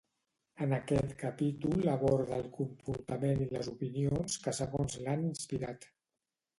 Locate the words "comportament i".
2.57-3.51